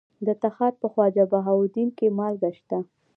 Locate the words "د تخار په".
0.25-0.87